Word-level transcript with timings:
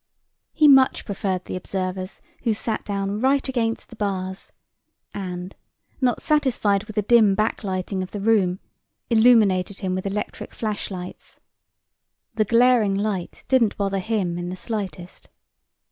He 0.51 0.67
much 0.67 1.05
preferred 1.05 1.45
the 1.45 1.55
observers 1.55 2.21
who 2.41 2.55
sat 2.55 2.83
down 2.83 3.19
right 3.19 3.47
against 3.47 3.89
the 3.89 3.95
bars 3.95 4.51
and, 5.13 5.55
not 6.01 6.23
satisfied 6.23 6.85
with 6.85 6.95
the 6.95 7.03
dim 7.03 7.35
backlighting 7.35 8.01
of 8.01 8.09
the 8.09 8.19
room, 8.19 8.59
illuminated 9.11 9.77
him 9.81 9.93
with 9.93 10.07
electric 10.07 10.55
flashlights. 10.55 11.39
The 12.33 12.45
glaring 12.45 12.95
light 12.95 13.45
didn't 13.47 13.77
bother 13.77 13.99
him 13.99 14.39
in 14.39 14.49
the 14.49 14.55
slightest. 14.55 15.29